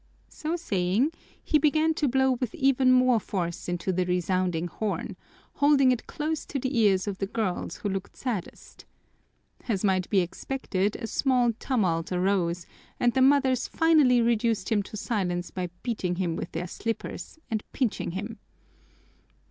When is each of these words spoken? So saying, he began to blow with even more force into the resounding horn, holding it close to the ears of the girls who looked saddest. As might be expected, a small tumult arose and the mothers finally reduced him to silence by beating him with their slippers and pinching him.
So 0.29 0.55
saying, 0.55 1.11
he 1.43 1.59
began 1.59 1.93
to 1.93 2.07
blow 2.07 2.31
with 2.31 2.55
even 2.55 2.91
more 2.91 3.19
force 3.19 3.69
into 3.69 3.93
the 3.93 4.03
resounding 4.03 4.65
horn, 4.65 5.15
holding 5.53 5.91
it 5.91 6.07
close 6.07 6.43
to 6.47 6.57
the 6.57 6.75
ears 6.75 7.05
of 7.05 7.19
the 7.19 7.27
girls 7.27 7.75
who 7.75 7.89
looked 7.89 8.17
saddest. 8.17 8.85
As 9.67 9.83
might 9.83 10.09
be 10.09 10.21
expected, 10.21 10.95
a 10.95 11.05
small 11.05 11.53
tumult 11.59 12.11
arose 12.11 12.65
and 12.99 13.13
the 13.13 13.21
mothers 13.21 13.67
finally 13.67 14.23
reduced 14.23 14.71
him 14.71 14.81
to 14.81 14.97
silence 14.97 15.51
by 15.51 15.69
beating 15.83 16.15
him 16.15 16.35
with 16.35 16.51
their 16.53 16.65
slippers 16.65 17.37
and 17.51 17.61
pinching 17.71 18.09
him. 18.13 18.39